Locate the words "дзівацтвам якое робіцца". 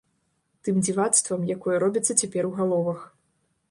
0.85-2.19